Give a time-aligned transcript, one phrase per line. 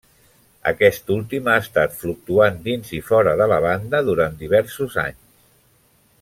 [0.69, 5.23] Aquest últim ha estat fluctuant dins i fora de la banda durant diversos anys.